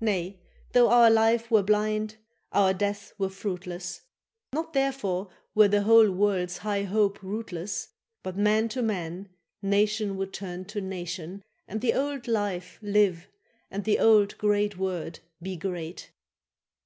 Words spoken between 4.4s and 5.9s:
Not therefore were the